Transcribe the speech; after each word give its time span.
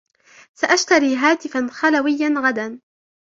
سأشتري 0.53 1.15
هاتفا 1.15 1.67
خلويا 1.71 2.33
غدا. 2.37 2.79